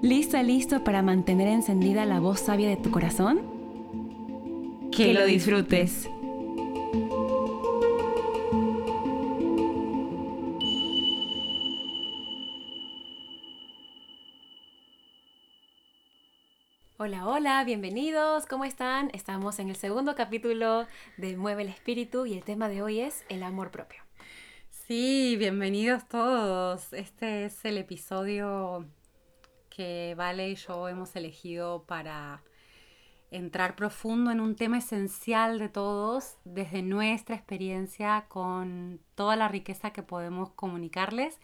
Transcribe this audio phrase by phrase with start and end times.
[0.00, 3.40] ¿Lista, listo para mantener encendida la voz sabia de tu corazón?
[4.92, 6.08] Que, lo disfrutes.
[16.96, 19.10] Hola, hola, bienvenidos, ¿cómo están?
[19.12, 20.86] Estamos en el segundo capítulo
[21.16, 24.00] de Mueve el Espíritu y el tema de hoy es el amor propio.
[24.70, 26.92] Sí, bienvenidos todos.
[26.92, 28.86] Este es el episodio
[29.78, 32.42] que Vale y yo hemos elegido para
[33.30, 39.92] entrar profundo en un tema esencial de todos desde nuestra experiencia con toda la riqueza
[39.92, 41.38] que podemos comunicarles.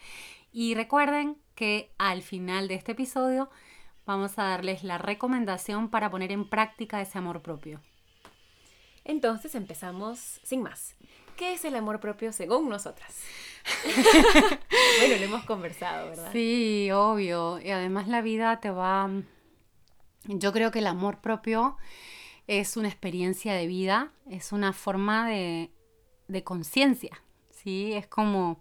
[0.52, 3.50] Y recuerden que al final de este episodio
[4.04, 7.80] vamos a darles la recomendación para poner en práctica ese amor propio.
[9.04, 10.96] Entonces empezamos sin más.
[11.36, 13.22] ¿Qué es el amor propio según nosotras?
[14.98, 16.32] bueno, lo hemos conversado, ¿verdad?
[16.32, 17.60] Sí, obvio.
[17.60, 19.10] Y además la vida te va...
[20.24, 21.76] Yo creo que el amor propio
[22.46, 25.70] es una experiencia de vida, es una forma de,
[26.44, 27.92] conciencia, ¿sí?
[27.92, 28.60] Es como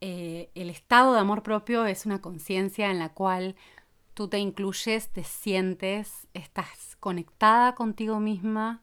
[0.00, 3.56] eh, el estado de amor propio es una conciencia en la cual
[4.14, 8.81] tú te incluyes, te sientes, estás conectada contigo misma,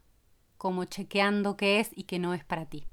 [0.59, 2.85] como chequeando qué es y qué no es para ti.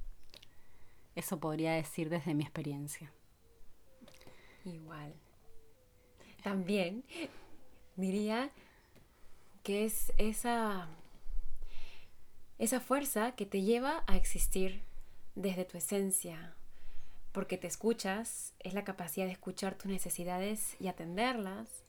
[1.16, 3.12] Eso podría decir desde mi experiencia.
[4.64, 5.12] Igual.
[6.44, 7.02] También
[7.96, 8.50] diría
[9.64, 10.88] que es esa,
[12.60, 14.84] esa fuerza que te lleva a existir
[15.34, 16.54] desde tu esencia,
[17.32, 21.82] porque te escuchas, es la capacidad de escuchar tus necesidades y atenderlas,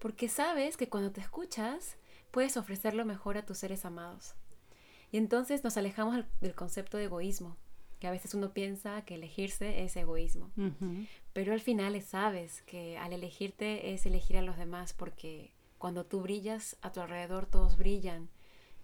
[0.00, 1.96] porque sabes que cuando te escuchas
[2.32, 4.34] puedes ofrecer lo mejor a tus seres amados.
[5.12, 7.58] Y entonces nos alejamos del concepto de egoísmo,
[8.00, 10.50] que a veces uno piensa que elegirse es egoísmo.
[11.34, 16.22] Pero al final sabes que al elegirte es elegir a los demás porque cuando tú
[16.22, 18.30] brillas, a tu alrededor todos brillan.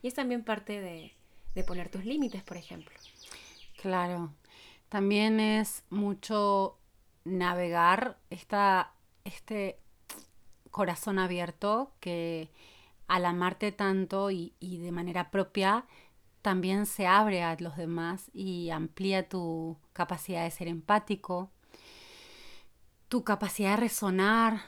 [0.02, 1.14] Y es también parte de,
[1.64, 2.94] poner tus límites, por ejemplo.
[3.80, 4.34] Claro.
[4.90, 6.78] También es mucho
[7.24, 8.92] navegar esta,
[9.24, 9.78] este
[10.70, 12.50] corazón abierto que
[13.06, 15.86] al amarte tanto y, y de manera propia
[16.48, 21.50] también se abre a los demás y amplía tu capacidad de ser empático,
[23.10, 24.62] tu capacidad de resonar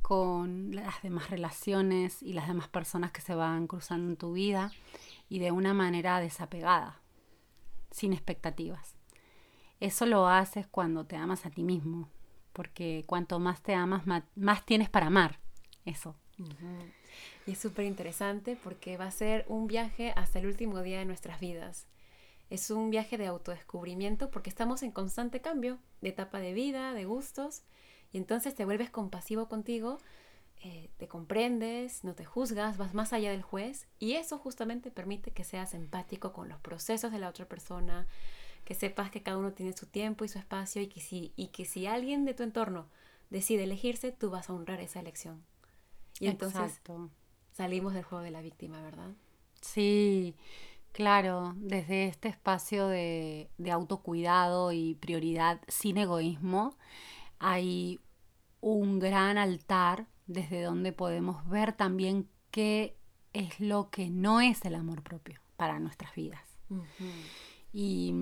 [0.00, 4.72] con las demás relaciones y las demás personas que se van cruzando en tu vida
[5.28, 7.02] y de una manera desapegada,
[7.90, 8.94] sin expectativas.
[9.78, 12.08] Eso lo haces cuando te amas a ti mismo,
[12.54, 15.38] porque cuanto más te amas, más, tienes para amar.
[15.84, 16.16] Eso.
[17.46, 21.04] Y es súper interesante porque va a ser un viaje hasta el último día de
[21.04, 21.86] nuestras vidas.
[22.50, 27.04] Es un viaje de autodescubrimiento porque estamos en constante cambio de etapa de vida, de
[27.04, 27.62] gustos,
[28.12, 29.98] y entonces te vuelves compasivo contigo,
[30.62, 35.30] eh, te comprendes, no te juzgas, vas más allá del juez, y eso justamente permite
[35.30, 38.06] que seas empático con los procesos de la otra persona,
[38.64, 41.48] que sepas que cada uno tiene su tiempo y su espacio, y que si, y
[41.48, 42.88] que si alguien de tu entorno
[43.30, 45.42] decide elegirse, tú vas a honrar esa elección.
[46.20, 46.80] Y entonces
[47.52, 49.10] salimos del juego de la víctima, ¿verdad?
[49.62, 50.36] Sí,
[50.92, 56.76] claro, desde este espacio de, autocuidado y prioridad sin egoísmo,
[57.38, 58.00] hay
[58.60, 62.96] un gran altar desde donde podemos ver también qué
[63.32, 66.44] es lo que no es el amor propio para nuestras vidas.
[67.72, 68.14] y,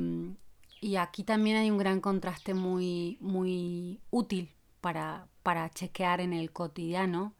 [0.80, 6.52] y, aquí también hay un gran contraste muy, muy útil para, para chequear en el
[6.52, 7.34] cotidiano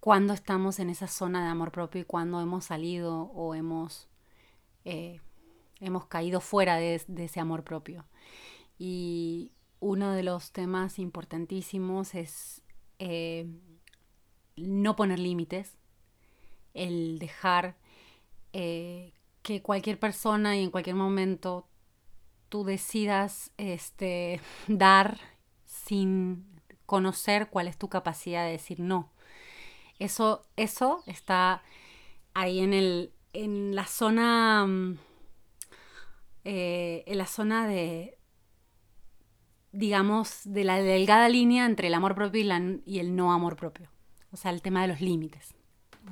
[0.00, 4.08] cuando estamos en esa zona de amor propio y cuando hemos salido o hemos,
[4.84, 5.20] eh,
[5.80, 8.04] hemos caído fuera de, ese amor propio.
[8.78, 12.62] Y uno de los temas importantísimos es
[12.98, 13.46] eh,
[14.56, 15.76] no poner límites,
[16.74, 17.76] el dejar
[18.52, 19.12] eh,
[19.42, 21.66] que cualquier persona y en cualquier momento
[22.48, 25.18] tú decidas este, dar
[25.66, 26.46] sin
[26.86, 29.10] conocer cuál es tu capacidad de decir no.
[29.98, 31.62] Eso, eso está
[32.34, 34.98] ahí en, el, en la zona, mm,
[36.44, 38.18] eh, en la zona de,
[39.72, 43.88] digamos, de la delgada línea entre el amor propio y, y, el no amor propio.
[44.32, 45.54] O sea, el tema de los límites.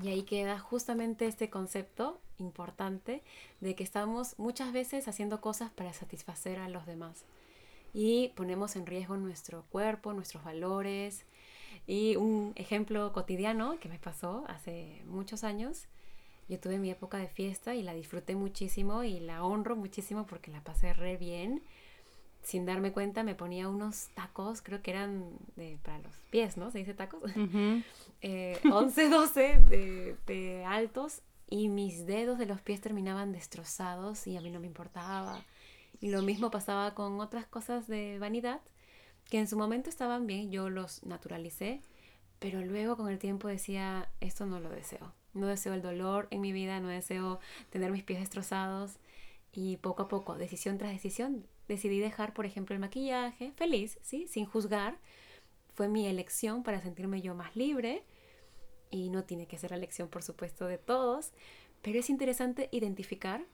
[0.03, 3.23] Y ahí queda justamente este concepto importante
[3.61, 7.25] de que estamos muchas veces haciendo cosas para satisfacer a los demás
[7.99, 11.25] y ponemos en riesgo nuestro cuerpo, nuestros valores.
[11.87, 15.87] Y un ejemplo cotidiano que me pasó hace muchos años,
[16.49, 20.51] yo tuve mi época de fiesta y la disfruté muchísimo y la honro muchísimo porque
[20.51, 21.63] la pasé re bien.
[22.43, 26.71] Sin darme cuenta me ponía unos tacos, creo que eran de, para los pies, ¿no?
[26.71, 27.33] Se dice tacos.
[28.71, 34.41] 11, 12 de, de altos y mis dedos de los pies terminaban destrozados y a
[34.41, 35.45] mí no me importaba.
[36.01, 38.61] Y lo mismo pasaba con otras cosas de vanidad
[39.29, 41.83] que en su momento estaban bien, yo los naturalicé,
[42.39, 45.13] pero luego con el tiempo decía, esto no lo deseo.
[45.35, 47.41] No deseo el dolor en mi vida, no deseo
[47.71, 48.99] tener mis pies destrozados.
[49.53, 54.27] Y poco a poco, decisión tras decisión, decidí dejar, por ejemplo, el maquillaje, feliz, ¿sí?
[54.29, 54.99] Sin juzgar.
[55.75, 58.05] Fue mi elección para sentirme yo más libre
[58.91, 61.33] y no tiene que ser la elección, por supuesto, de todos,
[61.83, 63.45] pero es interesante identificar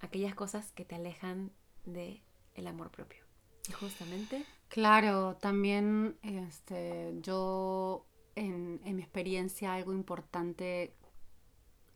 [0.00, 1.52] aquellas cosas que te alejan
[1.84, 2.22] de
[2.54, 3.24] el amor propio.
[3.68, 4.44] Y justamente.
[4.68, 10.94] Claro, también este, yo en, mi experiencia algo importante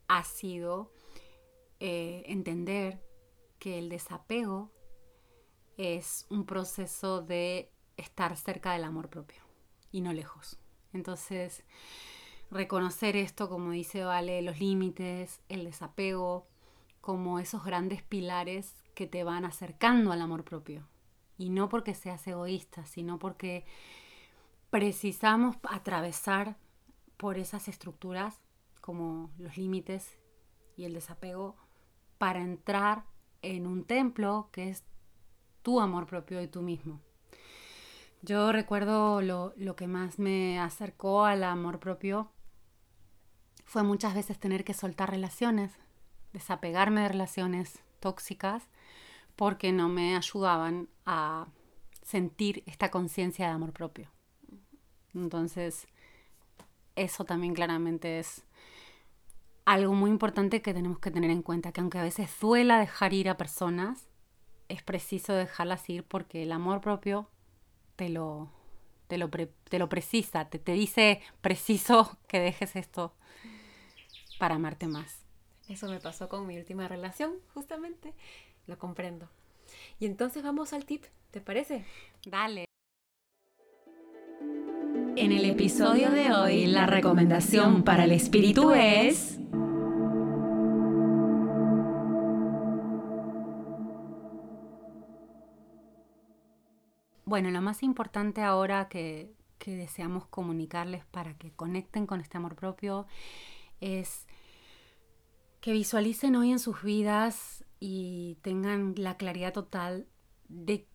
[0.07, 0.91] ha sido
[1.79, 3.01] eh, entender
[3.59, 4.71] que el desapego
[5.77, 9.41] es un proceso de estar cerca del amor propio
[9.91, 10.57] y no lejos.
[10.93, 11.63] Entonces,
[12.49, 16.47] reconocer esto, como dice Vale, los límites, el desapego,
[16.99, 20.90] como esos grandes pilares que te van acercando al amor propio.
[21.37, 23.65] Y no porque seas egoísta, sino porque
[24.69, 26.57] precisamos atravesar
[27.17, 28.39] por esas estructuras
[28.79, 30.17] como los límites
[30.75, 31.55] y el desapego
[32.17, 33.05] para entrar
[33.41, 34.83] en un templo que es
[35.61, 36.99] tu amor propio y tú mismo.
[38.21, 42.31] Yo recuerdo lo, lo que más me acercó al amor propio
[43.65, 45.71] fue muchas veces tener que soltar relaciones,
[46.33, 48.67] desapegarme de relaciones tóxicas
[49.35, 51.47] porque no me ayudaban a
[52.01, 54.09] sentir esta conciencia de amor propio.
[55.13, 55.87] Entonces,
[56.95, 58.43] eso también claramente es
[59.65, 63.13] algo muy importante que tenemos que tener en cuenta, que aunque a veces duela dejar
[63.13, 64.07] ir a personas,
[64.69, 67.29] es preciso dejarlas ir porque el amor propio
[67.95, 68.49] te lo,
[69.07, 73.13] te lo, te lo precisa, te, te dice preciso que dejes esto
[74.39, 75.19] para amarte más.
[75.67, 78.13] Eso me pasó con mi última relación, justamente.
[78.67, 79.29] Lo comprendo.
[79.99, 81.85] Y entonces vamos al tip, ¿te parece?
[82.25, 82.65] Dale.
[85.17, 89.41] En el episodio de hoy, la recomendación para el espíritu es...
[97.31, 99.31] Bueno, lo más importante ahora que,
[99.65, 103.05] deseamos comunicarles para que conecten con este amor propio
[103.79, 104.27] es
[105.61, 110.05] que visualicen hoy en sus vidas y tengan la claridad total
[110.47, 110.87] de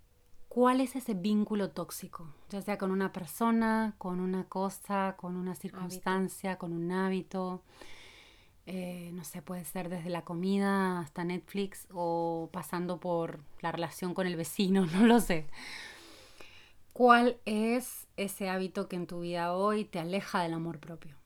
[0.48, 5.56] cuál es ese vínculo tóxico, ya sea con una persona, con una cosa, con una
[5.56, 7.62] circunstancia, con un hábito.
[8.66, 14.14] Eh, no sé, puede ser desde la comida hasta Netflix o pasando por la relación
[14.14, 15.48] con el vecino, no lo sé.
[16.92, 21.16] ¿Cuál es ese hábito que en tu vida hoy te aleja del amor propio?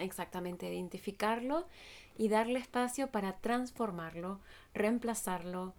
[0.00, 1.66] Exactamente, identificarlo
[2.16, 4.40] y darle espacio para transformarlo,
[4.74, 5.74] reemplazarlo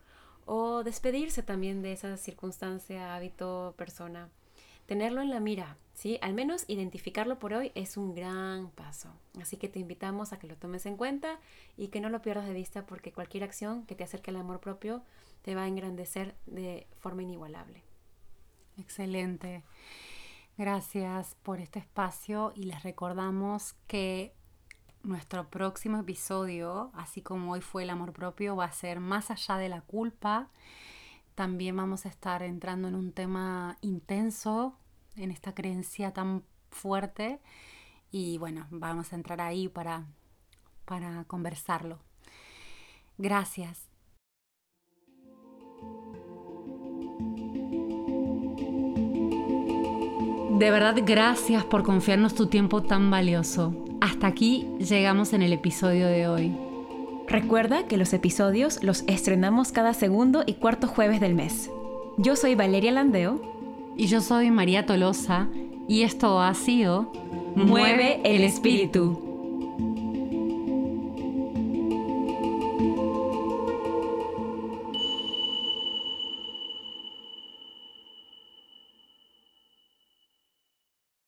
[0.46, 4.30] o despedirse también de esa circunstancia, hábito, persona.
[4.86, 6.20] Tenerlo en la mira, ¿sí?
[6.22, 9.10] Al menos identificarlo por hoy es un gran paso.
[9.42, 11.40] Así que te invitamos a que lo tomes en cuenta
[11.78, 14.60] y que no lo pierdas de vista porque cualquier acción que te acerque al amor
[14.60, 15.02] propio
[15.42, 17.82] te va a engrandecer de forma inigualable.
[18.78, 19.64] Excelente.
[20.56, 24.36] Gracias por este espacio y les recordamos que
[25.02, 29.58] nuestro próximo episodio, así como hoy fue el amor propio, va a ser más allá
[29.58, 30.50] de la culpa.
[31.34, 34.78] También vamos a estar entrando en un tema intenso,
[35.16, 37.40] en esta creencia tan fuerte.
[38.12, 40.06] Y bueno, vamos a entrar ahí para,
[40.86, 41.98] para conversarlo.
[43.18, 43.93] Gracias.
[50.64, 53.74] De verdad, gracias por confiarnos tu tiempo tan valioso.
[54.00, 56.56] Hasta aquí llegamos en el episodio de hoy.
[57.28, 61.70] Recuerda que los episodios los estrenamos cada segundo y cuarto jueves del mes.
[62.16, 63.42] Yo soy Valeria Landeo.
[63.98, 65.50] Y yo soy María Tolosa.
[65.90, 67.12] Y esto ha sido
[67.58, 69.33] Mueve el espíritu.